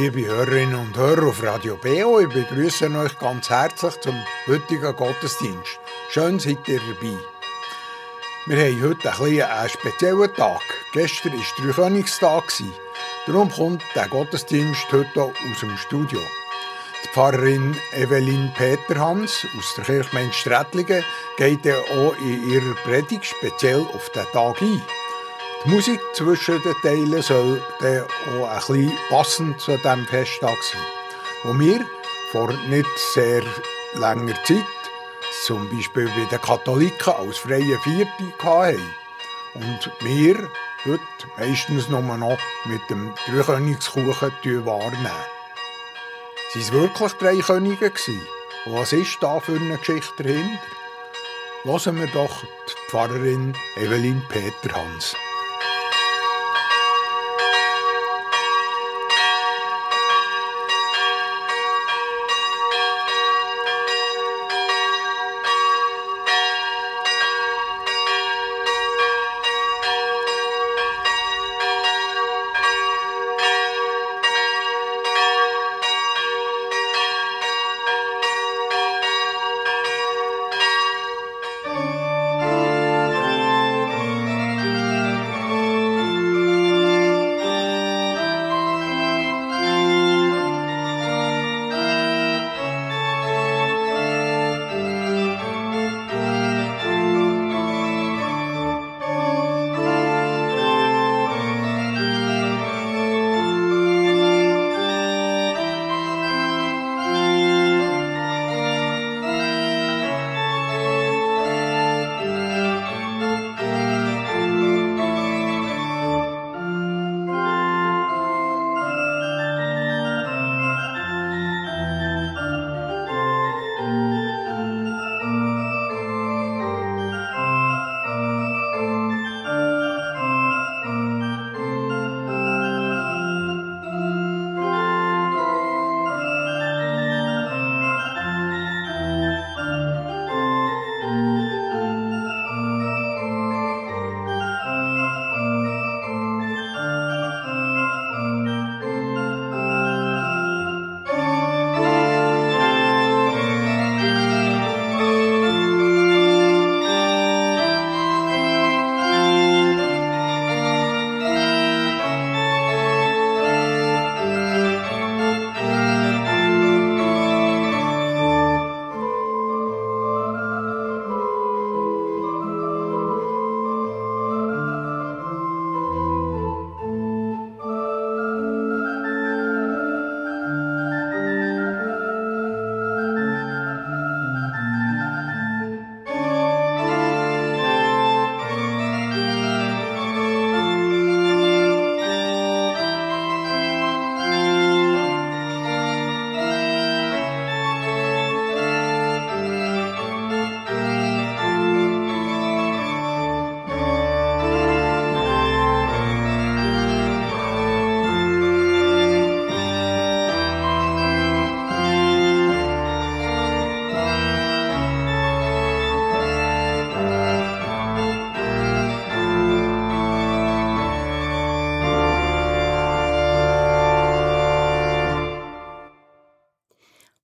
[0.00, 4.14] Liebe Hörerinnen und Hörer auf Radio BO, ich begrüße euch ganz herzlich zum
[4.46, 5.80] heutigen Gottesdienst.
[6.10, 7.16] Schön seid ihr dabei.
[8.46, 10.62] Wir haben heute einen speziellen Tag.
[10.92, 12.44] Gestern war Dreikönigstag.
[13.26, 16.20] Darum kommt der Gottesdienst heute aus dem Studio.
[17.02, 21.02] Die Pfarrerin Evelyn Peterhans aus der Kirchgemeinde Strätlingen
[21.36, 24.80] geht auch in ihrer Predigt speziell auf den Tag ein.
[25.64, 28.04] Die Musik zwischen den Teilen soll dann
[28.40, 30.80] auch ein bisschen passend zu diesem Festtag sein,
[31.42, 31.84] wo wir
[32.30, 33.42] vor nicht sehr
[33.94, 34.64] langer Zeit,
[35.44, 38.80] zum Beispiel bei den Katholiken als freie Vierte hatten.
[39.54, 40.48] Und wir
[40.84, 41.02] heute
[41.36, 44.32] meistens nur noch mit dem Dreikönigskuchen
[44.64, 45.10] wahrnehmen.
[46.52, 48.22] Sind es wirklich drei Könige gewesen?
[48.64, 50.60] Und was ist da für eine Geschichte dahinter?
[51.64, 55.16] Hören wir doch die Pfarrerin Evelyn Peterhans.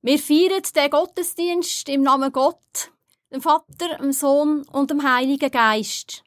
[0.06, 2.92] Wir feiern den Gottesdienst im Namen Gott,
[3.32, 6.22] dem Vater, dem Sohn und dem Heiligen Geist.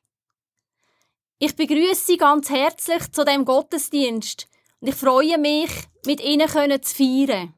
[1.38, 4.48] Ich begrüße Sie ganz herzlich zu dem Gottesdienst
[4.80, 5.70] und ich freue mich,
[6.08, 6.50] mit Ihnen
[6.82, 7.54] zu feiern.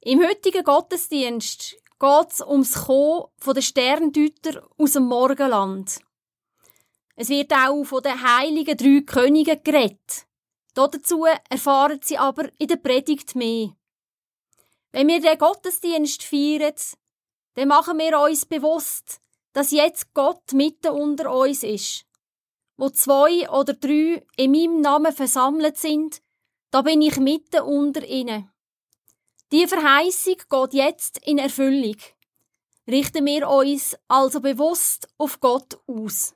[0.00, 6.00] Im heutigen Gottesdienst geht es ums Kommen der Sterndeuter aus dem Morgenland.
[7.14, 10.26] Es wird auch von den heiligen drei Königen geredet.
[10.74, 13.76] Dazu erfahren Sie aber in der Predigt mehr.
[14.92, 16.74] Wenn wir den Gottesdienst feiern,
[17.54, 19.20] dann machen wir uns bewusst,
[19.52, 22.04] dass jetzt Gott mitten unter uns ist.
[22.76, 26.22] Wo zwei oder drei in meinem Namen versammelt sind,
[26.70, 28.50] da bin ich mitten unter ihnen.
[29.52, 31.96] Die Verheißung geht jetzt in Erfüllung.
[32.88, 36.34] Richten wir uns also bewusst auf Gott aus.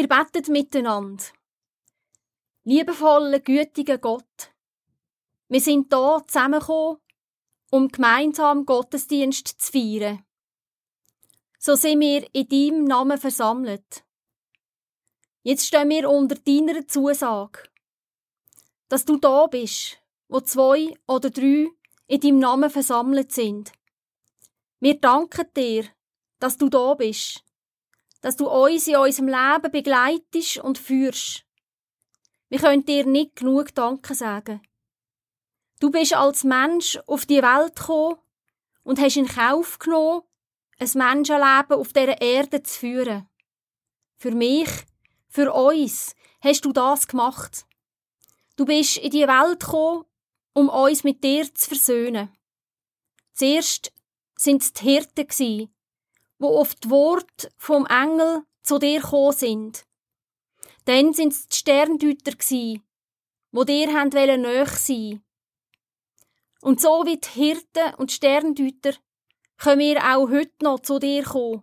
[0.00, 1.22] Wir beten miteinander.
[2.64, 4.50] Liebevoller, gütiger Gott,
[5.48, 7.02] wir sind hier zusammengekommen,
[7.70, 10.24] um gemeinsam Gottesdienst zu feiern.
[11.58, 14.02] So sind wir in deinem Namen versammelt.
[15.42, 17.64] Jetzt stehen wir unter deiner Zusage,
[18.88, 19.98] dass du da bist,
[20.28, 21.68] wo zwei oder drei
[22.06, 23.70] in deinem Namen versammelt sind.
[24.80, 25.84] Wir danken dir,
[26.38, 27.44] dass du da bist
[28.20, 31.44] dass du uns in unserem Leben begleitest und führst.
[32.48, 34.60] Wir können dir nicht genug Danke sagen.
[35.78, 38.16] Du bist als Mensch auf die Welt gekommen
[38.82, 40.22] und hast in Kauf genommen,
[40.78, 43.28] ein Menschenleben auf dieser Erde zu führen.
[44.16, 44.68] Für mich,
[45.28, 47.66] für uns, hast du das gemacht.
[48.56, 50.04] Du bist in die Welt gekommen,
[50.52, 52.30] um uns mit dir zu versöhnen.
[53.32, 53.92] Zuerst
[54.36, 55.70] sind es die Hirten,
[56.40, 59.86] wo auf die Worte vom Engel zu dir gekommen sind.
[60.86, 62.82] Dann sind es die Sterndeuter gsi,
[63.52, 65.22] wo dir haben näher sein.
[66.62, 68.94] Und so wie die Hirten und Sterndeuter
[69.58, 71.62] können wir auch heute noch zu dir kommen.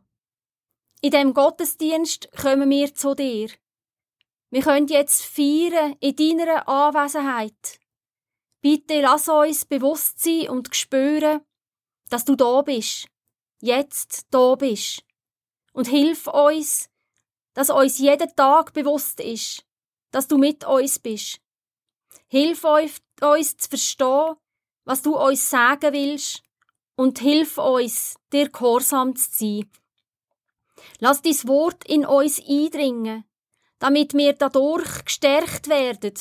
[1.02, 3.50] In dem Gottesdienst kommen wir zu dir.
[4.50, 7.80] Wir können jetzt feiern in deiner Anwesenheit.
[8.62, 11.42] Bitte lass uns bewusst sein und spüren,
[12.10, 13.08] dass du da bist
[13.60, 15.04] jetzt da bist.
[15.74, 16.90] Und hilf uns,
[17.54, 19.66] dass uns jeden Tag bewusst ist,
[20.12, 21.40] dass du mit uns bist.
[22.28, 23.02] Hilf uns
[23.58, 24.36] zu verstehen,
[24.86, 26.44] was du uns sagen willst,
[26.96, 29.72] und hilf uns, dir gehorsam zu sein.
[31.00, 33.24] Lass dein Wort in uns eindringen,
[33.80, 36.14] damit wir dadurch gestärkt werden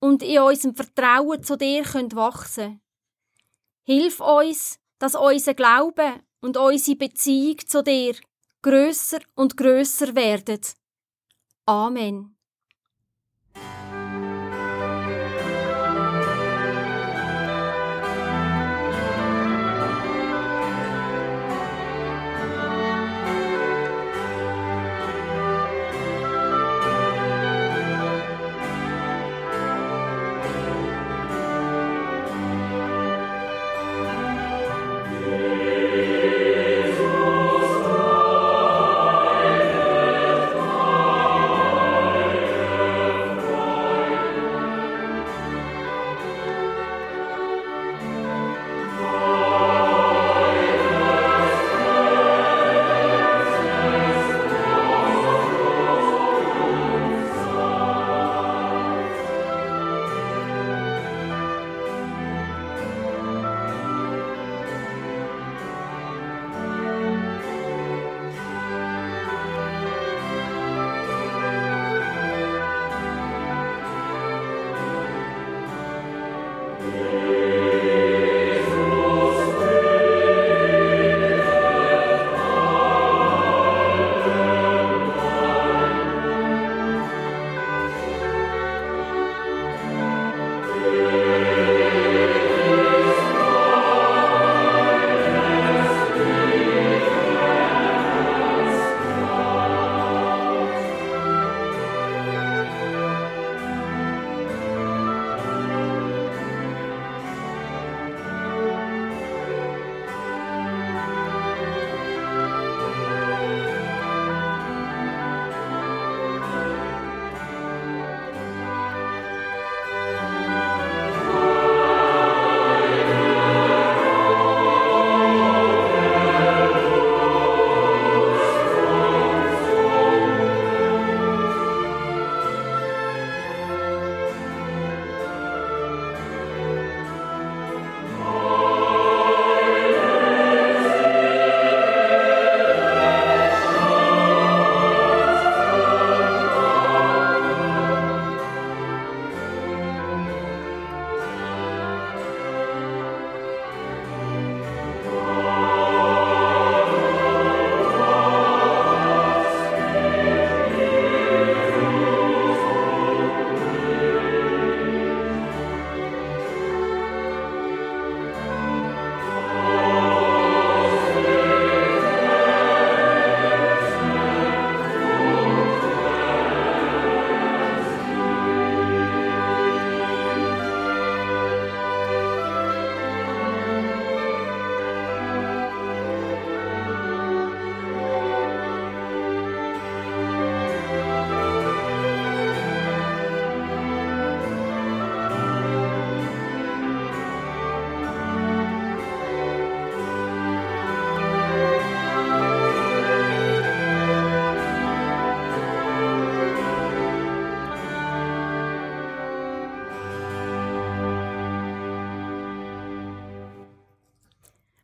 [0.00, 2.80] und in unserem Vertrauen zu dir wachsen können.
[3.84, 8.14] Hilf uns, dass unser Glaube und unsere Beziehung zu dir
[8.62, 10.60] grösser und grösser werden.
[11.66, 12.37] Amen.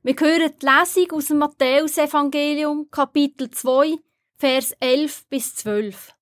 [0.06, 3.96] Wir hören die Lesung aus dem Matthäusevangelium, Kapitel 2,
[4.36, 6.12] Vers 11 bis 12.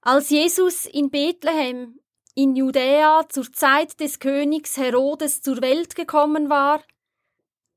[0.00, 2.00] Als Jesus in Bethlehem
[2.34, 6.82] in Judäa zur Zeit des Königs Herodes zur Welt gekommen war,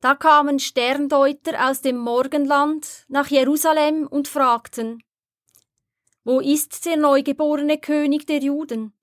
[0.01, 5.03] da kamen Sterndeuter aus dem Morgenland nach Jerusalem und fragten,
[6.23, 8.97] Wo ist der neugeborene König der Juden?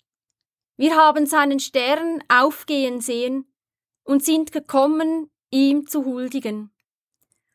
[0.77, 3.47] Wir haben seinen Stern aufgehen sehen
[4.03, 6.73] und sind gekommen, ihm zu huldigen.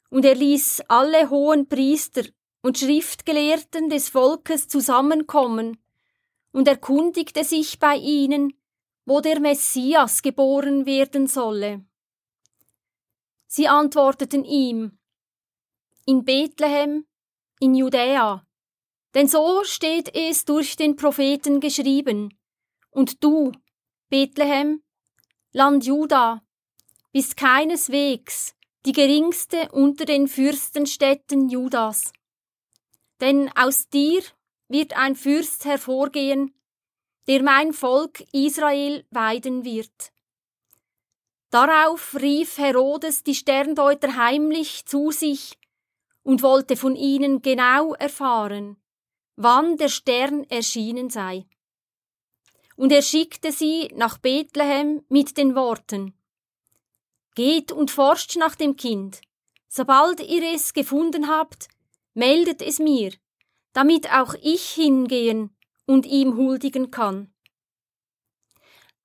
[0.10, 2.24] Und er ließ alle hohen Priester
[2.62, 5.78] und Schriftgelehrten des Volkes zusammenkommen
[6.52, 8.54] und erkundigte sich bei ihnen,
[9.06, 11.86] wo der Messias geboren werden solle.
[13.48, 14.98] Sie antworteten ihm,
[16.06, 17.06] in Bethlehem,
[17.60, 18.46] in Judäa,
[19.14, 22.38] denn so steht es durch den Propheten geschrieben,
[22.92, 23.52] und du,
[24.10, 24.84] Bethlehem,
[25.52, 26.42] Land Juda,
[27.18, 28.54] bist keineswegs
[28.86, 32.14] die geringste unter den Fürstenstädten Judas.
[33.20, 34.22] Denn aus dir
[34.68, 36.54] wird ein Fürst hervorgehen,
[37.28, 40.12] der mein Volk Israel weiden wird.
[41.50, 45.58] Darauf rief Herodes die Sterndeuter heimlich zu sich
[46.22, 48.78] und wollte von ihnen genau erfahren,
[49.36, 51.48] wann der Stern erschienen sei.
[52.76, 56.14] Und er schickte sie nach Bethlehem mit den Worten
[57.38, 59.22] Geht und forscht nach dem Kind.
[59.68, 61.68] Sobald ihr es gefunden habt,
[62.16, 63.14] meldet es mir,
[63.74, 67.32] damit auch ich hingehen und ihm huldigen kann.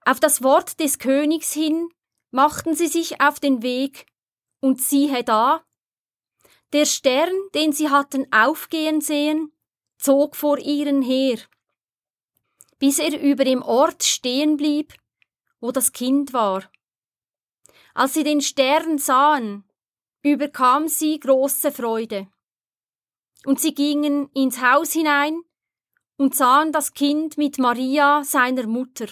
[0.06, 1.90] Auf das Wort des Königs hin
[2.30, 4.06] machten sie sich auf den Weg,
[4.60, 5.62] und siehe da,
[6.72, 9.52] der Stern, den sie hatten aufgehen sehen,
[9.98, 11.38] zog vor ihren her,
[12.78, 14.94] bis er über dem Ort stehen blieb,
[15.60, 16.72] wo das Kind war.
[17.94, 19.64] Als sie den Stern sahen,
[20.22, 22.28] überkam sie große Freude.
[23.44, 25.42] Und sie gingen ins Haus hinein
[26.16, 29.06] und sahen das Kind mit Maria, seiner Mutter.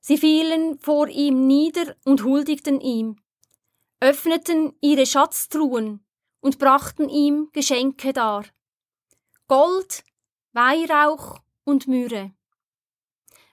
[0.00, 3.16] Sie fielen vor ihm nieder und huldigten ihm,
[4.00, 6.04] öffneten ihre Schatztruhen
[6.40, 8.44] und brachten ihm Geschenke dar.
[9.46, 10.02] Gold,
[10.52, 12.32] Weihrauch und Myrrhe.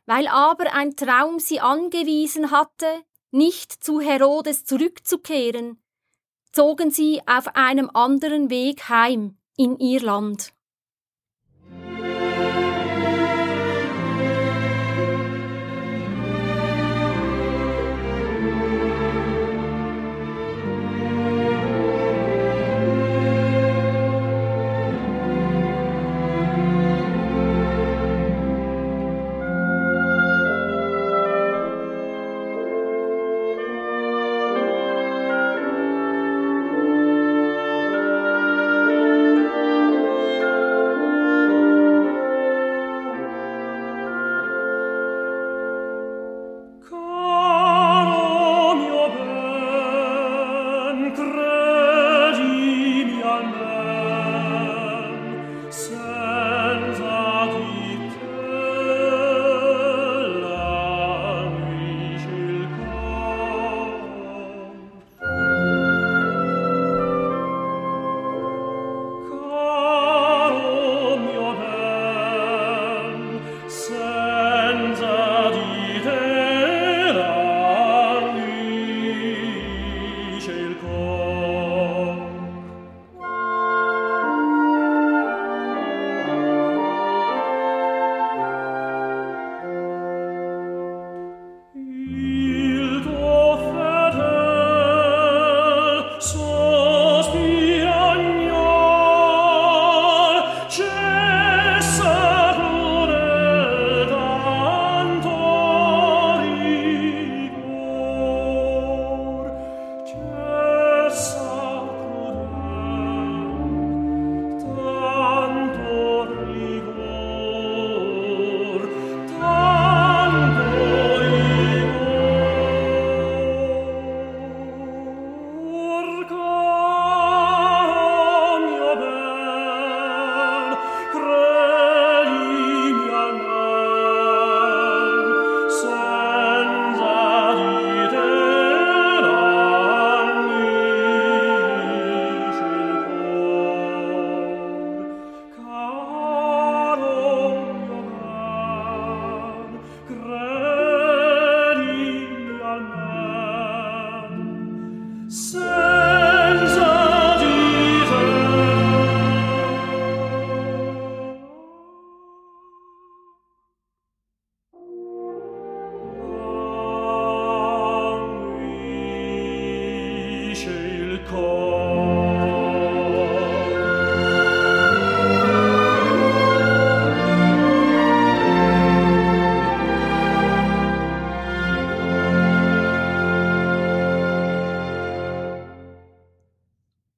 [0.07, 5.81] Weil aber ein Traum sie angewiesen hatte, nicht zu Herodes zurückzukehren,
[6.51, 10.53] zogen sie auf einem anderen Weg heim in ihr Land.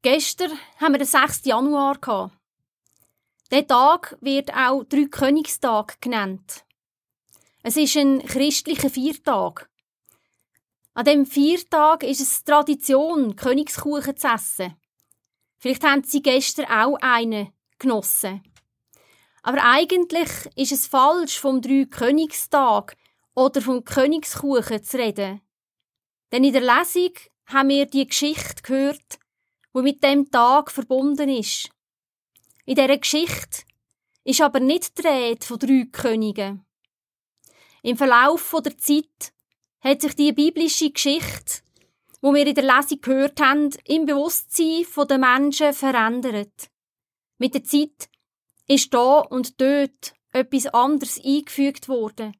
[0.04, 1.46] Gestern haben wir den 6.
[1.46, 2.32] Januar.
[3.52, 6.66] Der Tag wird auch Dreikönigstag genannt.
[7.62, 9.70] Es ist ein christlicher Viertag.
[10.96, 14.76] An dem Viertag ist es Tradition, Königskuchen zu essen.
[15.60, 18.42] Vielleicht haben Sie gestern auch einen genossen.
[19.44, 22.98] Aber eigentlich ist es falsch, vom Dreikönigstag
[23.36, 25.42] oder vom Königskuchen zu reden.
[26.32, 27.14] Denn in der Lesung
[27.46, 29.21] haben wir die Geschichte gehört,
[29.74, 31.70] wo mit dem Tag verbunden ist.
[32.66, 33.64] In dieser Geschichte
[34.24, 36.66] ist aber nicht die Rede von drei Königen.
[37.82, 39.34] Im Verlauf der Zeit
[39.80, 41.64] hat sich die biblische Geschichte,
[42.22, 46.70] wo wir in der Lesung gehört haben, im Bewusstsein der Menschen verändert.
[47.40, 48.10] Mit der Zeit
[48.68, 52.38] ist da und dort etwas anderes eingefügt worden.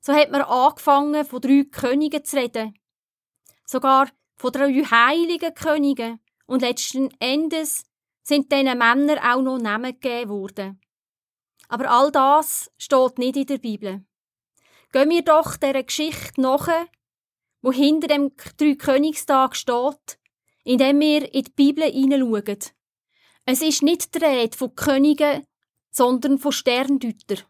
[0.00, 2.78] So hat man angefangen, von drei Königen zu reden.
[3.64, 7.84] Sogar von drei heiligen Königen, und letzten Endes
[8.22, 10.80] sind diesen Männern auch noch Namen gegeben worden.
[11.68, 14.04] Aber all das steht nicht in der Bibel.
[14.92, 16.68] Gehen wir doch dieser Geschichte nach,
[17.60, 20.18] wo hinter dem Dreikönigstag steht,
[20.64, 22.58] indem wir in die Bibel hineinschauen.
[23.44, 25.44] Es ist nicht die Rede von Königen,
[25.90, 27.44] sondern von Sterndeutern.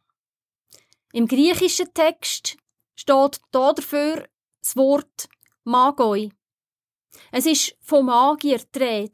[1.13, 2.57] Im griechischen Text
[2.97, 4.29] steht dafür
[4.61, 5.29] das Wort
[5.65, 6.31] Magoi.
[7.33, 9.13] Es ist vom Magier die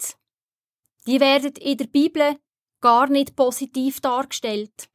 [1.07, 2.37] Die werden in der Bibel
[2.81, 4.89] gar nicht positiv dargestellt.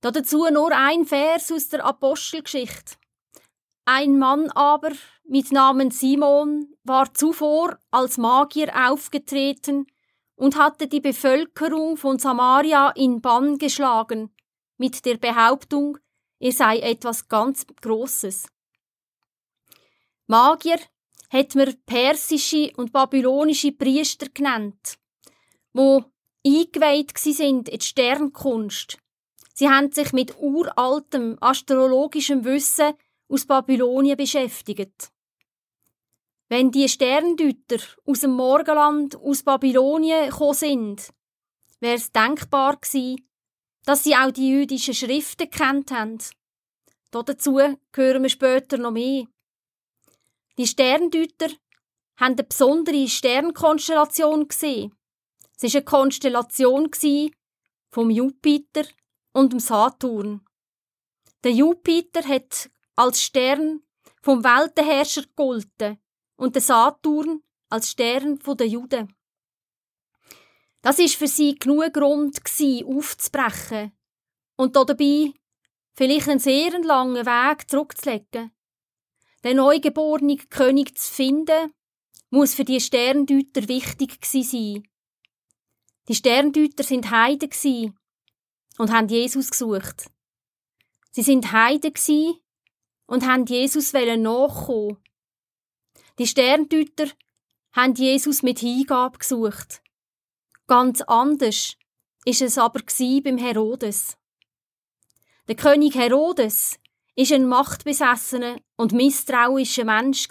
[0.00, 2.96] Dazu nur ein Vers aus der Apostelgeschichte.
[3.84, 4.92] Ein Mann aber
[5.24, 9.86] mit Namen Simon war zuvor als Magier aufgetreten
[10.34, 14.34] und hatte die Bevölkerung von Samaria in Bann geschlagen,
[14.76, 15.98] mit der Behauptung,
[16.40, 18.48] er sei etwas ganz Großes.
[20.26, 20.78] Magier
[21.32, 24.98] hat man persische und babylonische Priester genannt,
[25.72, 26.04] wo
[26.46, 28.98] eingeweiht sind in die Sternkunst.
[29.54, 32.92] Sie haben sich mit uraltem astrologischem Wissen
[33.28, 35.10] aus Babylonien beschäftigt.
[36.48, 41.10] Wenn die Sterndeuter aus dem Morgenland aus Babylonien gekommen sind,
[41.80, 43.26] wäre es denkbar gewesen,
[43.84, 46.18] dass sie auch die jüdischen Schriften kennt haben.
[47.10, 49.24] Dazu hören wir später noch mehr.
[50.58, 51.48] Die Sterndeuter
[52.16, 54.94] haben eine besondere Sternkonstellation gesehen.
[55.56, 56.90] Es war eine Konstellation
[57.90, 58.84] vom Jupiter
[59.32, 60.44] und dem Saturn.
[61.44, 63.82] Der Jupiter hat als Stern
[64.22, 65.98] vom Weltenherrscher gegolten
[66.36, 69.14] und der Saturn als Stern der Juden.
[70.82, 73.92] Das ist für sie genug Grund aufzubrechen
[74.56, 75.32] und dabei
[75.94, 78.52] vielleicht einen sehr langen Weg zurückzulegen.
[79.44, 81.72] Den neugeborenen König zu finden,
[82.30, 84.88] muss für die Sterndeuter wichtig sein.
[86.08, 87.94] Die Sterndeuter sind Heiden
[88.78, 90.10] und haben Jesus gesucht.
[91.10, 91.92] Sie sind Heiden
[93.06, 94.96] und haben Jesus nachkommen.
[96.18, 97.08] Die Sterndeuter
[97.72, 99.82] haben Jesus mit Hingabe gesucht.
[100.66, 101.76] Ganz anders
[102.24, 102.80] ist es aber
[103.22, 104.16] beim Herodes.
[105.48, 106.78] Der König Herodes
[107.14, 110.28] ist ein machtbesessener und misstrauischer Mensch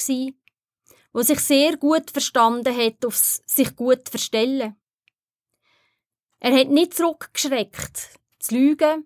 [1.14, 4.76] wo sich sehr gut verstanden hat, aufs sich gut verstellen.
[6.40, 9.06] Er hat nicht zurückgeschreckt, zu lügen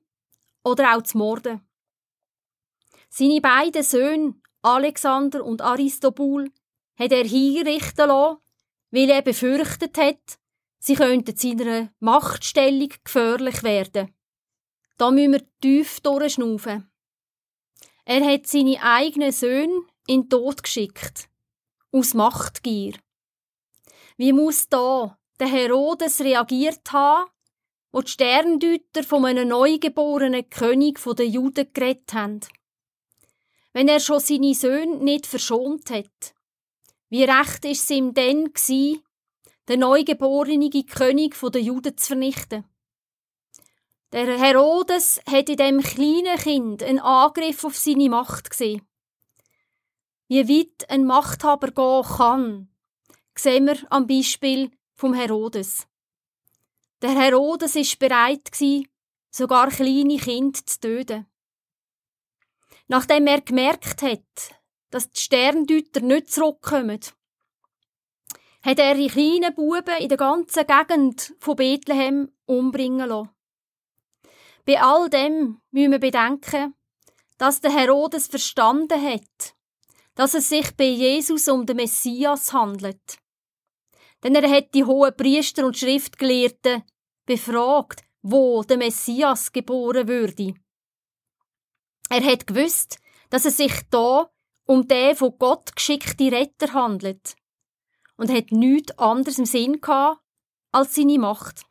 [0.63, 1.61] oder auch zu morden.
[3.09, 6.51] Seine beiden Söhne, Alexander und Aristobul,
[6.97, 8.37] hat er hinrichten lassen,
[8.91, 10.39] weil er befürchtet hat,
[10.79, 14.13] sie könnten seiner Machtstellung gefährlich werden.
[14.97, 16.89] Da müssen wir tief durchschnaufen.
[18.07, 21.27] Er hat seine eigenen Söhne in den Tod geschickt.
[21.91, 22.93] Aus Machtgier.
[24.15, 27.29] Wie muss da der Herodes reagiert haben,
[27.91, 32.41] wo die Sterndeuter von einem neugeborenen König der Juden geredet haben?
[33.73, 36.35] Wenn er schon seine Söhne nicht verschont hat,
[37.09, 38.53] wie recht ist es ihm denn
[39.67, 42.65] den neugeborenen König der Juden zu vernichten?
[44.11, 48.87] Der Herodes hat in dem kleinen Kind einen Angriff auf seine Macht gesehen.
[50.27, 52.69] Wie weit ein Machthaber gehen kann,
[53.37, 55.87] sehen wir am Beispiel vom Herodes.
[57.01, 58.49] Der Herodes ist bereit
[59.29, 61.27] sogar kleine Kinder zu töten.
[62.87, 64.55] Nachdem er gemerkt hat,
[64.91, 67.01] dass die Sterndeuter nicht zurückkommen,
[68.61, 73.34] hat er die kleinen Buben in der ganzen Gegend von Bethlehem umbringen lassen.
[74.65, 76.73] Bei all dem müssen wir bedenken,
[77.37, 79.55] dass der Herodes verstanden hat,
[80.15, 83.19] dass es sich bei Jesus um den Messias handelt.
[84.23, 86.83] Denn er hat die hohen Priester und Schriftgelehrten
[87.25, 90.55] befragt, wo der Messias geboren würde.
[92.09, 92.97] Er hat gewusst,
[93.29, 94.31] dass es sich da
[94.65, 97.35] um den von Gott geschickte Retter handelt
[98.17, 100.21] und hat nichts anderes im Sinn gehabt
[100.71, 101.65] als seine Macht.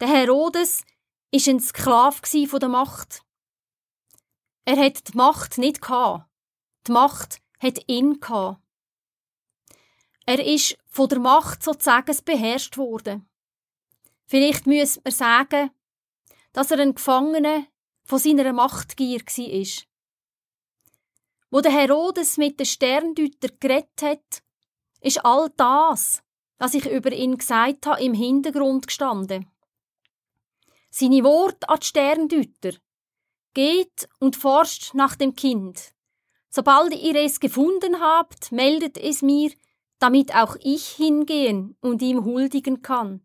[0.00, 0.84] Der Herodes
[1.30, 2.20] ist ein Sklave
[2.58, 3.22] der Macht.
[4.64, 6.28] Er hat die Macht nicht gehabt.
[6.86, 8.60] Die Macht hat ihn gehabt.
[10.26, 13.28] Er ist von der Macht sozusagen beherrscht worden.
[14.26, 15.70] Vielleicht müsste man sagen,
[16.52, 17.66] dass er ein Gefangener
[18.04, 19.84] von seiner Machtgier war.
[21.50, 24.42] Wo der Herodes mit den Sterndeuter geredet hat,
[25.00, 26.22] ist all das,
[26.58, 29.50] was ich über ihn gesagt habe, im Hintergrund gestanden.
[30.90, 32.78] Seine Worte an die Sterndeuter.
[33.54, 35.92] Geht und forscht nach dem Kind.
[36.50, 39.52] Sobald ihr es gefunden habt, meldet es mir,
[40.00, 43.24] damit auch ich hingehen und ihm huldigen kann.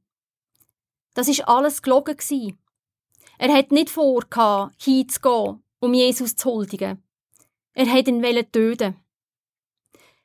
[1.15, 2.55] Das ist alles gelogen gsi.
[3.37, 4.23] Er hat nicht vor,
[4.77, 7.03] hinzugehen, um Jesus zu huldigen.
[7.73, 8.95] Er hat ihn töten.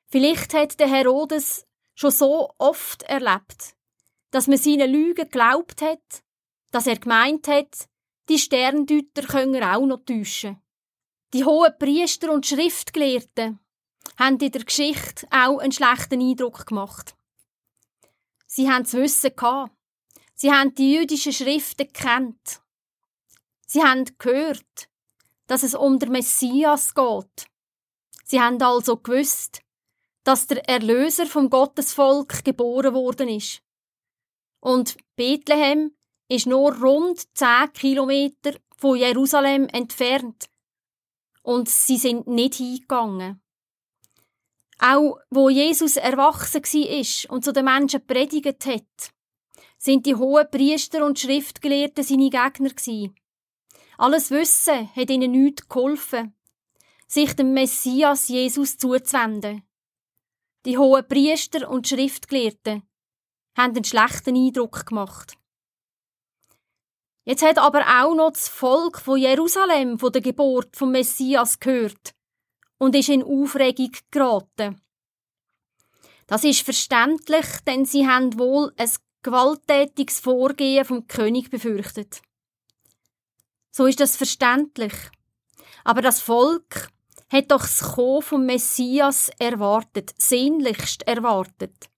[0.09, 3.75] Vielleicht hat der Herodes schon so oft erlebt,
[4.31, 6.23] dass man seinen Lügen glaubt hat,
[6.71, 7.89] dass er gemeint hat,
[8.29, 10.61] die Sterndeuter können auch noch täuschen.
[11.33, 13.59] Die hohen Priester und Schriftgelehrten
[14.19, 17.15] haben in der Geschichte auch einen schlechten Eindruck gemacht.
[18.47, 19.73] Sie haben das Wissen gehabt.
[20.35, 22.61] Sie haben die jüdischen Schriften gekannt.
[23.67, 24.89] Sie haben gehört,
[25.47, 27.47] dass es um den Messias geht.
[28.25, 29.61] Sie haben also gewusst,
[30.25, 33.63] dass der Erlöser vom Gottesvolk geboren worden ist.
[34.61, 35.93] Und Bethlehem
[36.31, 40.49] ist nur rund zehn Kilometer von Jerusalem entfernt.
[41.43, 43.43] Und sie sind nicht hingegangen.
[44.79, 49.13] Auch wo Jesus erwachsen war und zu den Menschen predigt hat,
[49.77, 53.11] sind die hohen Priester und Schriftgelehrten seine Gegner.
[53.99, 56.35] Alles Wissen hat ihnen nichts geholfen,
[57.09, 59.63] sich dem Messias Jesus zuzuwenden.
[60.65, 62.83] Die hohen Priester und Schriftgelehrten
[63.57, 65.40] haben einen schlechten Eindruck gemacht.
[67.25, 72.15] Jetzt hat aber auch noch das Volk von Jerusalem von der Geburt vom Messias gehört
[72.79, 74.81] und ist in Aufregung geraten.
[76.27, 78.91] Das ist verständlich, denn sie haben wohl ein
[79.23, 82.23] gewalttätiges Vorgehen vom König befürchtet.
[83.71, 84.95] So ist das verständlich.
[85.85, 86.89] Aber das Volk
[87.31, 91.89] hat doch das Kommen vom Messias erwartet, sehnlichst erwartet.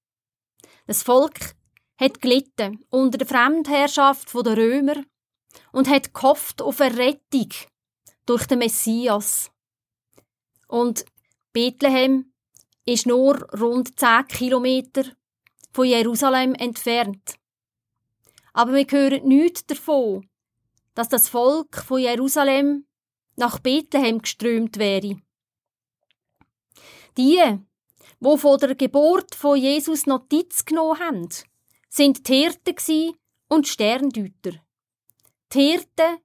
[0.87, 1.55] Das Volk
[1.99, 4.97] hat gelitten unter der Fremdherrschaft der Römer
[5.73, 7.49] und hat gehofft auf eine Rettung
[8.27, 9.51] durch den Messias.
[10.69, 11.05] Und
[11.53, 12.33] Bethlehem
[12.85, 15.05] ist nur rund 10 Kilometer
[15.73, 17.37] von Jerusalem entfernt.
[18.53, 20.29] Aber wir hören nichts davon,
[20.95, 22.87] dass das Volk von Jerusalem
[23.37, 25.17] nach Bethlehem geströmt wäre.
[27.17, 27.41] Die,
[28.21, 31.29] wo von der Geburt von Jesus Notiz genommen haben,
[31.89, 33.17] sind die Hirten
[33.49, 34.63] und Sterndeuter.
[35.55, 36.19] Die Hirten,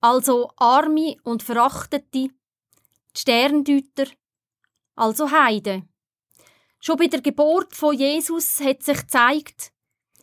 [0.00, 2.32] also Arme und Verachtete, die
[3.16, 4.10] Sterndeuter,
[4.96, 5.88] also Heiden.
[6.80, 9.72] Schon bei der Geburt von Jesus hat sich gezeigt,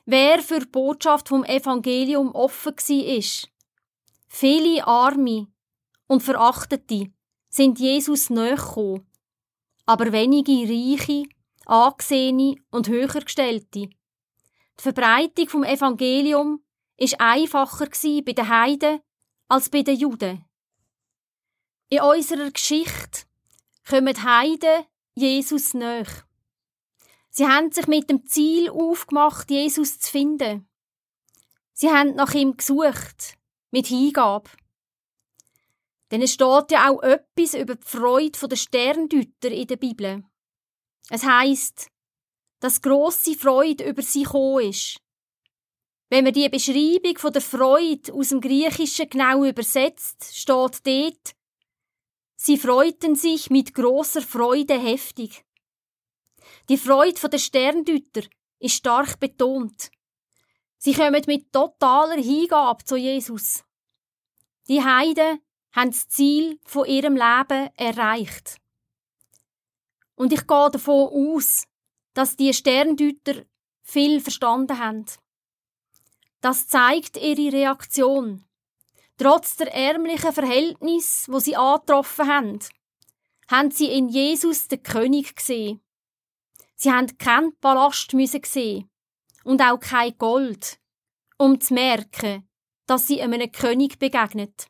[0.06, 3.49] wer für die Botschaft vom Evangelium offen war.
[4.27, 5.47] Viele Arme
[6.08, 7.12] und Verachtete
[7.49, 9.08] sind Jesus näher gekommen,
[9.86, 11.23] aber wenige Reiche,
[11.65, 13.88] Angesehene und Höhergestellte.
[13.88, 13.89] Die
[14.75, 16.62] Verbreitung vom Evangelium
[16.97, 18.99] ist einfacher bei den Heiden
[19.47, 20.45] als bei den Juden.
[21.89, 23.25] In unserer Geschichte
[23.88, 26.08] kommen die Heiden Jesus näher.
[27.29, 30.67] Sie haben sich mit dem Ziel aufgemacht, Jesus zu finden.
[31.73, 33.38] Sie haben nach ihm gesucht,
[33.71, 34.49] mit Hingabe.
[36.12, 40.23] Denn es steht ja auch etwas über die Freude der Sterndeuter in der Bibel.
[41.10, 41.88] Es heißt,
[42.60, 44.97] dass grosse Freude über sie gekommen ist.
[46.13, 51.36] Wenn man die Beschreibung von der Freude aus dem Griechischen genau übersetzt, steht dort,
[52.36, 55.43] sie freuten sich mit großer Freude heftig.
[56.69, 58.21] Die Freude der Sterndeuter
[58.60, 59.89] ist stark betont.
[60.78, 63.63] Sie kommen mit totaler Hingabe zu Jesus.
[64.67, 65.39] Die Heiden
[65.71, 68.58] haben das Ziel von ihrem Leben erreicht.
[70.13, 71.63] Und ich gehe davon aus,
[72.13, 73.45] dass die Sterndeuter
[73.82, 75.06] viel verstanden haben.
[76.43, 78.43] Das zeigt ihre Reaktion.
[79.17, 82.60] Trotz der ärmlichen Verhältnis, wo sie angetroffen haben,
[83.49, 85.79] haben sie in Jesus den König gesehen.
[86.75, 88.89] Sie haben keinen Palast müssen sehen
[89.45, 90.82] und auch kein Gold,
[91.38, 92.45] um zu merken,
[92.88, 94.67] dass sie einem König begegnet.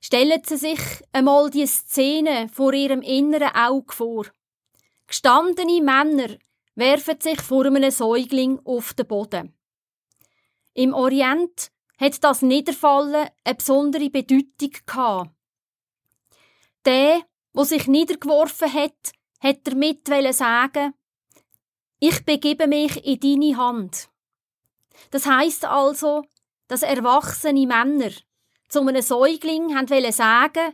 [0.00, 0.80] Stellen Sie sich
[1.12, 4.24] einmal die Szene vor Ihrem inneren Auge vor.
[5.06, 6.38] Gestandene Männer
[6.76, 9.59] werfen sich vor einem Säugling auf den Boden.
[10.80, 15.30] Im Orient hat das Niederfallen eine besondere Bedeutung gehabt.
[16.86, 17.20] Der,
[17.52, 20.94] wo sich niedergeworfen hat, hat damit sagen,
[21.98, 24.08] ich begebe mich in deine Hand.
[25.10, 26.24] Das heißt also,
[26.66, 28.12] dass erwachsene Männer
[28.70, 30.72] zu einem Säugling haben sagen,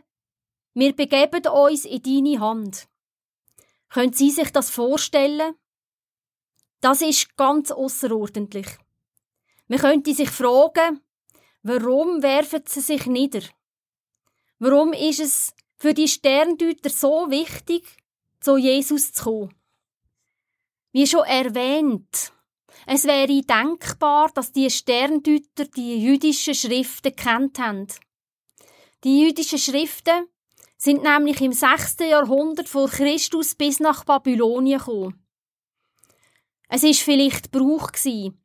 [0.73, 2.87] wir begeben uns in deine Hand.
[3.89, 5.55] Können Sie sich das vorstellen?
[6.79, 8.67] Das ist ganz außerordentlich.
[9.67, 11.01] Man könnte sich fragen,
[11.63, 13.41] warum werfen sie sich nieder?
[14.59, 17.85] Warum ist es für die Sterndeuter so wichtig,
[18.39, 19.53] zu Jesus zu kommen?
[20.93, 22.31] Wie schon erwähnt,
[22.85, 27.87] es wäre denkbar, dass die Sterndeuter die jüdischen Schriften kennt haben.
[29.03, 30.27] Die jüdischen Schriften
[30.77, 31.97] sind nämlich im 6.
[31.99, 35.27] Jahrhundert vor Christus bis nach Babylonien gekommen.
[36.69, 38.41] Es ist vielleicht Brauch gewesen,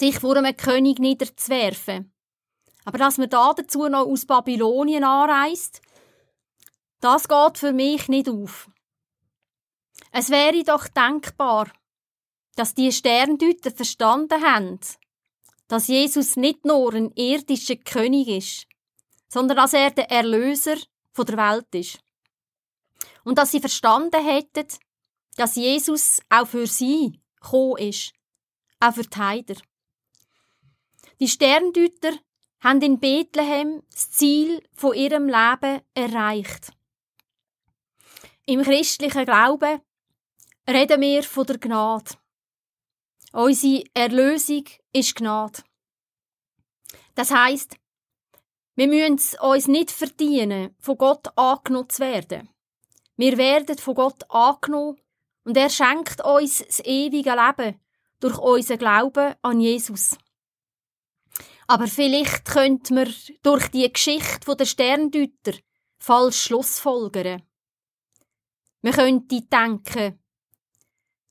[0.00, 2.12] sich vor einem König niederzuwerfen.
[2.84, 5.80] Aber dass man da dazu noch aus Babylonien anreist,
[7.00, 8.68] das geht für mich nicht auf.
[10.12, 11.70] Es wäre doch denkbar,
[12.56, 14.80] dass die Sterndeuter verstanden haben,
[15.68, 18.66] dass Jesus nicht nur ein irdischer König ist,
[19.28, 20.76] sondern dass er der Erlöser
[21.16, 22.00] der Welt ist.
[23.24, 24.66] Und dass sie verstanden hätten,
[25.36, 28.12] dass Jesus auch für sie gekommen ist,
[28.80, 29.54] auch für die Heider.
[31.20, 32.12] Die Sterndeuter
[32.60, 36.72] haben in Bethlehem das Ziel von ihrem Leben erreicht.
[38.46, 39.82] Im christlichen Glauben
[40.66, 42.14] reden wir von der Gnade.
[43.32, 45.62] Unsere Erlösung ist Gnade.
[47.14, 47.76] Das heißt,
[48.76, 52.48] wir müssen es uns nicht verdienen, von Gott angenommen zu werden.
[53.18, 54.98] Wir werden von Gott angenommen
[55.44, 57.78] und er schenkt uns das ewige Leben
[58.20, 60.16] durch unseren Glauben an Jesus.
[61.70, 65.52] Aber vielleicht könnte man durch die Geschichte der Sterndeuter
[66.00, 67.44] falsch Schlussfolgern.
[68.82, 70.18] Man könnte denken,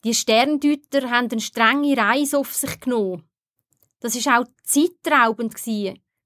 [0.05, 3.29] die Sterndeuter haben eine strenge Reise auf sich genommen.
[3.99, 5.55] Das ist auch zeitraubend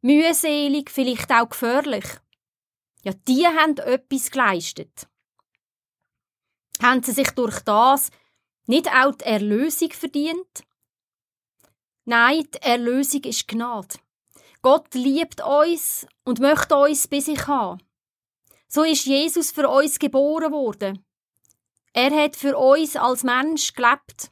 [0.02, 2.06] mühselig, vielleicht auch gefährlich.
[3.04, 5.08] Ja, die haben etwas geleistet.
[6.84, 8.12] Haben sie sich durch das
[8.68, 10.66] nicht auch die Erlösung verdient?
[12.06, 14.03] Nein, die Erlösung ist Gnade.
[14.64, 17.84] Gott liebt uns und möchte uns bei sich haben.
[18.70, 21.06] So ist Jesus für uns geboren worden.
[21.92, 24.30] Er hat für uns als Mensch gelebt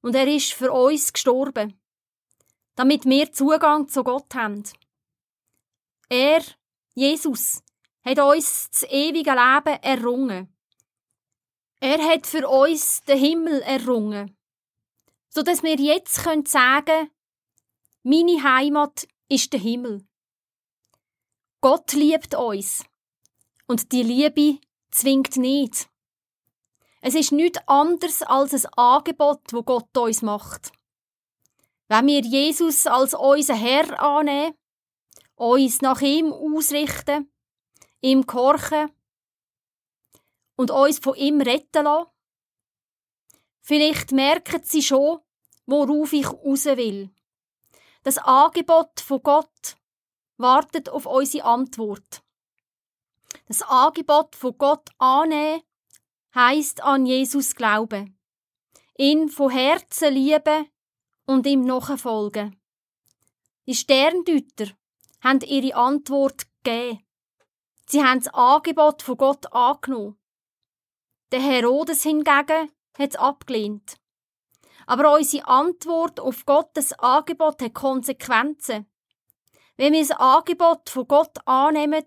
[0.00, 1.78] und er ist für uns gestorben,
[2.76, 4.62] damit wir Zugang zu Gott haben.
[6.08, 6.40] Er,
[6.94, 7.60] Jesus,
[8.04, 10.56] hat uns das ewige Leben errungen.
[11.80, 14.36] Er hat für uns den Himmel errungen,
[15.28, 17.10] so dass wir jetzt sagen können
[18.04, 20.06] meine Heimat ist der Himmel.
[21.60, 22.84] Gott liebt uns
[23.66, 24.60] und die Liebe
[24.90, 25.88] zwingt nicht.
[27.00, 30.72] Es ist nichts anderes als ein Angebot, wo Gott uns macht.
[31.88, 34.54] Wenn wir Jesus als unser Herr annehmen,
[35.36, 37.30] uns nach ihm ausrichten,
[38.00, 38.90] ihm gehorchen
[40.56, 42.10] und uns von ihm retten lassen?
[43.60, 45.20] Vielleicht merken Sie schon,
[45.66, 47.10] worauf ich raus will.
[48.02, 49.76] Das Angebot von Gott
[50.36, 52.22] wartet auf unsere Antwort.
[53.46, 55.62] Das Angebot von Gott annehmen
[56.34, 58.18] heisst an Jesus glauben,
[58.96, 60.68] ihn von Herzen lieben
[61.26, 62.60] und ihm nachfolgen.
[63.66, 64.68] Die Sterndeuter
[65.20, 67.04] haben ihre Antwort gegeben.
[67.86, 70.18] Sie haben das Angebot von Gott angenommen.
[71.32, 73.98] Der Herodes hingegen hat es abgelehnt.
[74.88, 78.86] Aber unsere Antwort auf Gottes Angebot hat Konsequenzen.
[79.76, 82.06] Wenn wir das Angebot von Gott annehmen,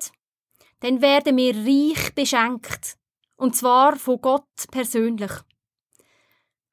[0.80, 2.98] dann werden wir reich beschenkt.
[3.36, 5.32] Und zwar von Gott persönlich.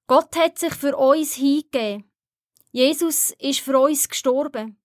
[0.07, 2.11] Gott hat sich für uns hingegeben.
[2.71, 4.81] Jesus ist für uns gestorben.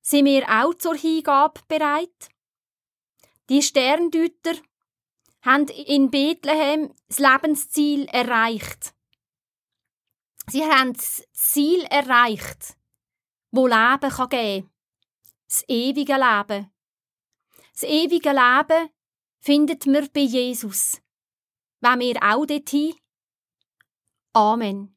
[0.00, 2.28] Sind wir auch zur Hingabe bereit?
[3.48, 4.54] Die Sterndeuter
[5.42, 8.95] haben in Bethlehem das Lebensziel erreicht.
[10.48, 12.76] Sie haben das Ziel erreicht,
[13.50, 14.70] wo Leben kann geben
[15.48, 16.70] Das ewige Leben.
[17.72, 18.90] Das ewige Leben
[19.40, 21.00] findet man bei Jesus.
[21.80, 22.94] Wenn wir auch dorthin?
[24.32, 24.95] Amen.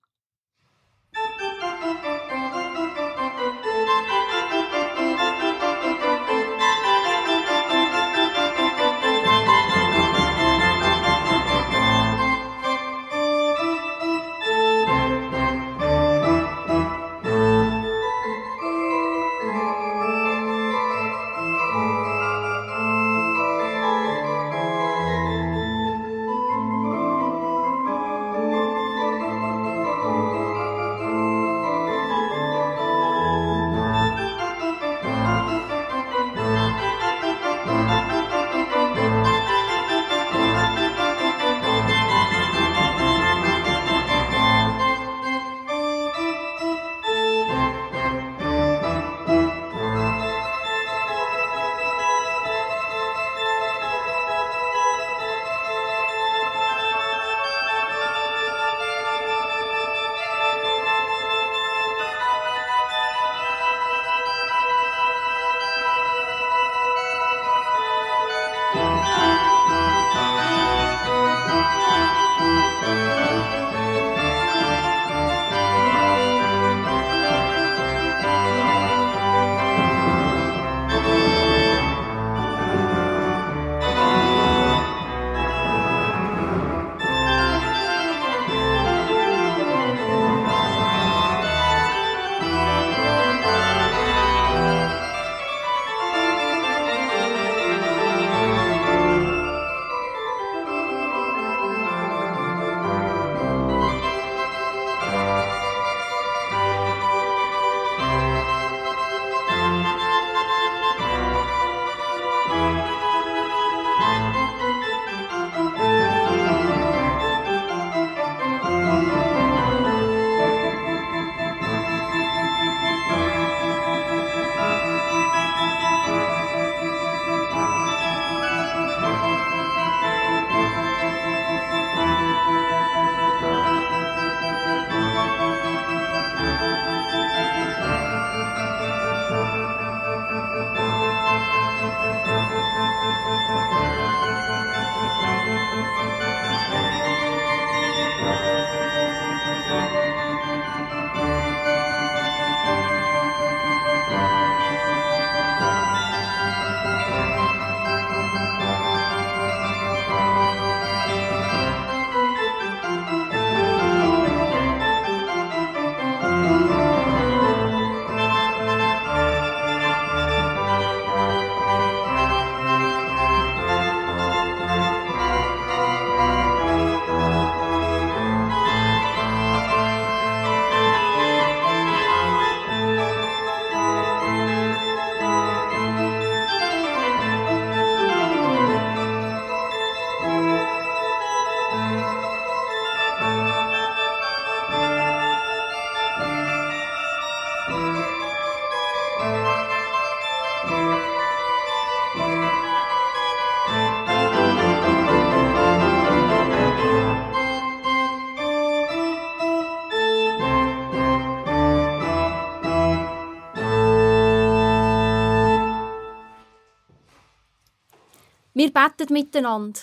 [218.59, 219.79] Wir beten miteinander.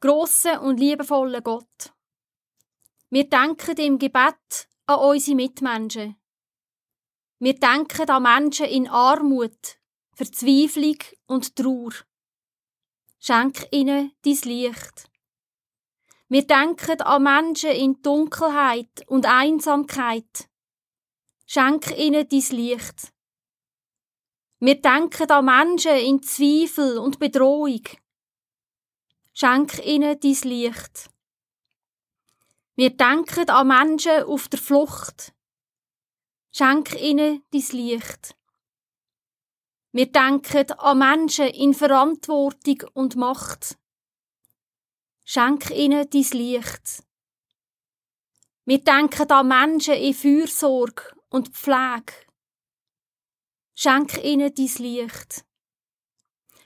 [0.00, 1.92] Grosse und liebevoller Gott.
[3.08, 6.16] Wir denken im Gebet an unsere Mitmenschen.
[7.38, 9.78] Wir denken an Menschen in Armut,
[10.12, 10.96] Verzweiflung
[11.28, 11.92] und Trauer.
[13.20, 15.08] Schenk ihnen dein Licht.
[16.28, 20.48] Wir denken an Menschen in Dunkelheit und Einsamkeit.
[21.46, 23.12] Schenk ihnen dein Licht.
[24.60, 27.84] Wir denken an Menschen in Zweifel und Bedrohung.
[29.32, 31.10] Schenk ihnen dein Licht.
[32.74, 35.32] Wir denken an Menschen auf der Flucht.
[36.50, 38.34] Schenk ihnen dein Licht.
[39.92, 43.78] Wir denken an Menschen in Verantwortung und Macht.
[45.24, 47.04] Schenk ihnen dein Licht.
[48.64, 52.27] Wir denken an Menschen in Fürsorge und Pflege.
[53.80, 55.44] Schenk ihnen dein Licht.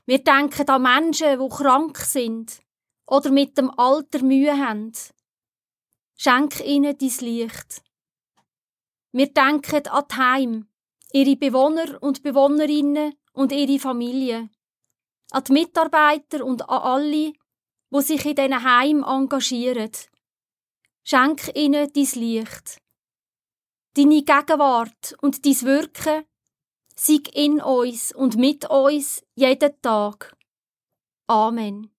[0.07, 2.63] Wir denken an Menschen, die krank sind
[3.07, 4.93] oder mit dem Alter Mühe haben.
[6.17, 7.83] Schenk ihnen dein Licht.
[9.13, 10.69] Wir denken an die Heim,
[11.13, 14.49] ihre Bewohner und Bewohnerinnen und ihre Familie,
[15.33, 17.35] an die Mitarbeiter und an alle,
[17.91, 19.93] wo sich in diesen Heim engagieren.
[21.05, 22.81] Schenk ihnen dein Licht.
[23.99, 26.25] Deine Gegenwart und dein Wirken
[27.05, 30.37] sieg in uns und mit uns jeden Tag.
[31.27, 31.91] Amen.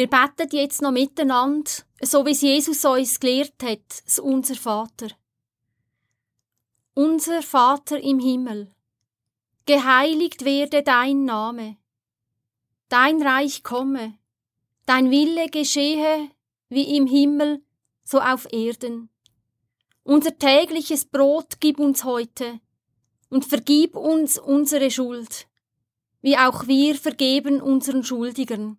[0.00, 1.70] Wir beten jetzt noch miteinander,
[2.00, 5.08] so wie es Jesus uns gelehrt hat, das Unser Vater.
[6.94, 8.74] Unser Vater im Himmel,
[9.66, 11.76] geheiligt werde dein Name,
[12.88, 14.14] dein Reich komme,
[14.86, 16.30] dein Wille geschehe
[16.70, 17.62] wie im Himmel,
[18.02, 19.10] so auf Erden.
[20.02, 22.58] Unser tägliches Brot gib uns heute
[23.28, 25.46] und vergib uns unsere Schuld,
[26.22, 28.78] wie auch wir vergeben unseren Schuldigern.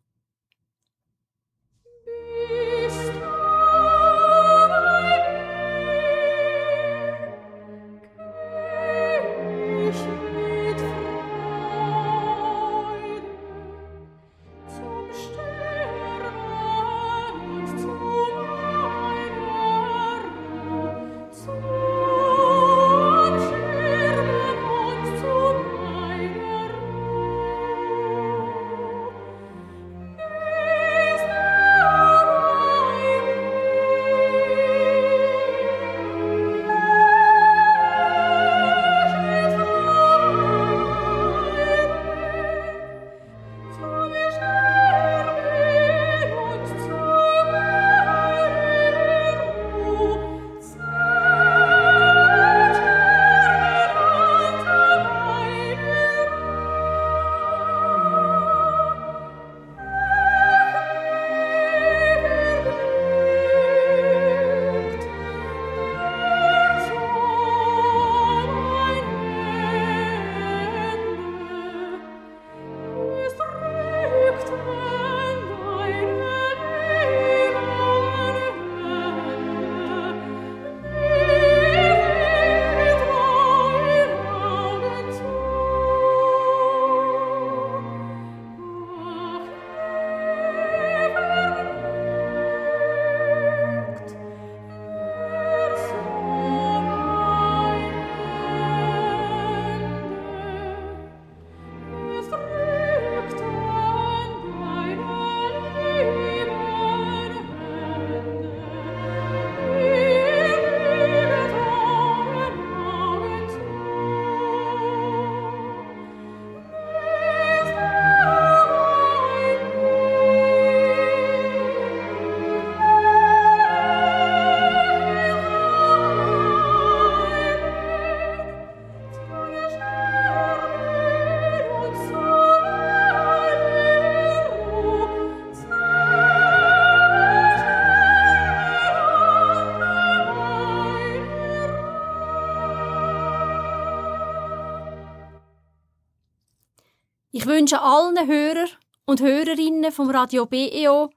[147.61, 148.65] Wünsche allen Hörer
[149.05, 151.11] und Hörerinnen vom Radio BEO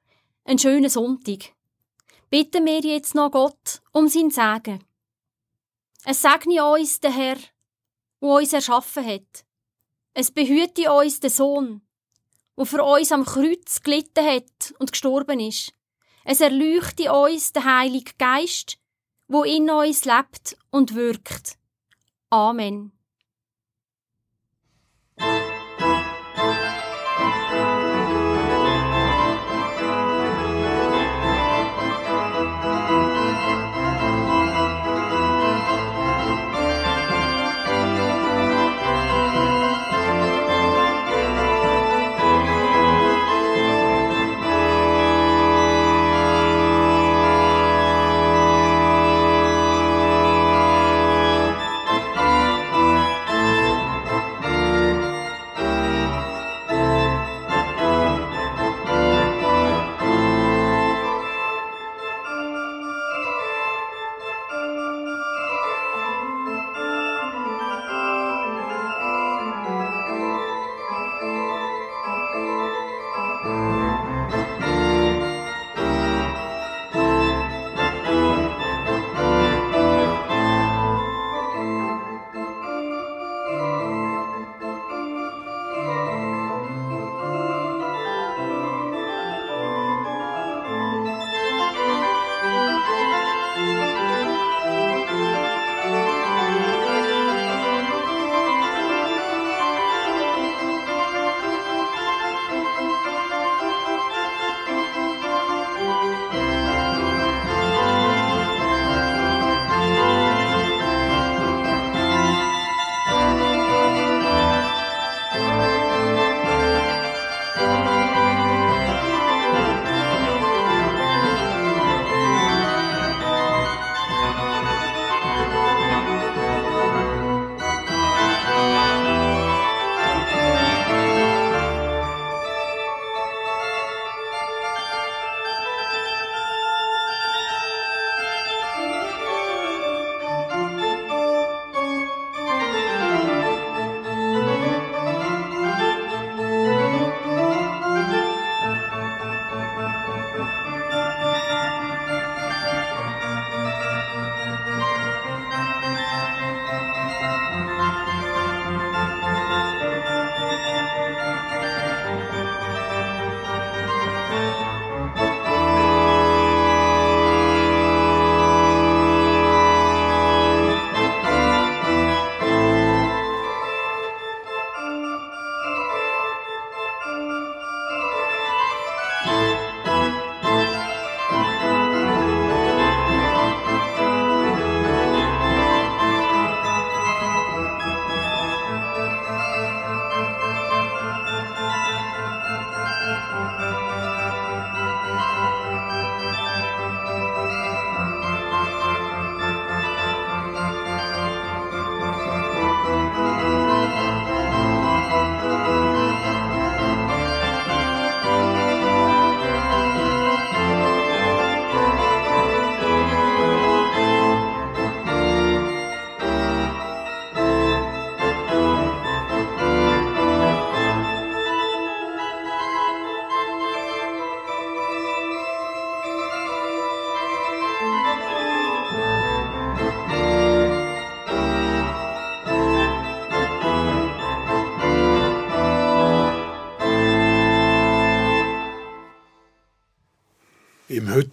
[0.44, 1.54] einen schönen Sonntag.
[2.28, 4.84] Bitten wir jetzt noch Gott um sein Segen.
[6.04, 7.38] Es segne uns der Herr,
[8.20, 9.46] der uns erschaffen hat.
[10.12, 11.80] Es behüte uns der Sohn,
[12.58, 15.72] der für uns am Kreuz gelitten hat und gestorben ist.
[16.26, 18.76] Es erleuchte uns der Heilige Geist,
[19.28, 21.56] wo in uns lebt und wirkt.
[22.28, 22.93] Amen.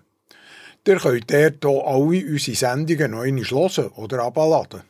[0.85, 4.81] Ihr könnt dort auch alle unsere Sendungen noch einmal hören oder abladen.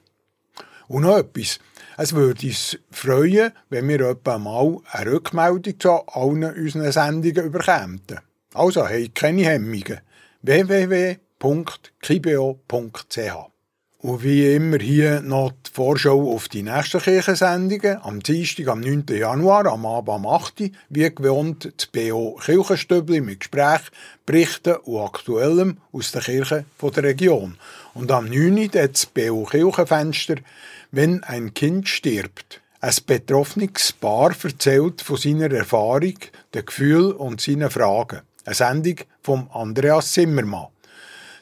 [0.87, 1.59] Und noch etwas.
[1.97, 8.01] Es würde uns freuen, wenn wir etwa mal eine Rückmeldung zu allen unseren Sendungen bekämen.
[8.53, 9.99] Also, habt keine Hemmungen.
[10.41, 11.13] www.kibeo.ch
[14.03, 17.99] und wie immer hier noch die Vorschau auf die nächsten Kirchensendungen.
[18.03, 19.05] Am Dienstag, am 9.
[19.07, 20.71] Januar, am Abend am 8.
[20.89, 23.79] Wie gewohnt, das BO Kirchenstübli mit Gespräch,
[24.25, 27.57] Berichten und Aktuellem aus der Kirche der Region.
[27.93, 28.71] Und am 9.
[28.71, 30.35] das BO Kirchenfenster,
[30.91, 32.61] wenn ein Kind stirbt.
[32.81, 36.17] Ein betroffenes Paar erzählt von seiner Erfahrung,
[36.53, 38.21] den Gefühlen und seinen Fragen.
[38.45, 40.67] Eine Sendung von Andreas Zimmermann.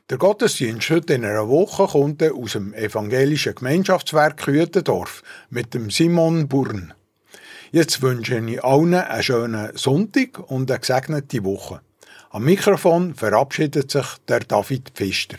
[0.09, 6.49] Der Gottesdienst heute in einer Woche kommt aus dem evangelischen Gemeinschaftswerk Hütendorf mit dem Simon
[6.49, 6.93] Burn.
[7.71, 11.79] Jetzt wünsche ich allen einen schönen Sonntag und eine gesegnete Woche.
[12.29, 15.37] Am Mikrofon verabschiedet sich der David Pfister.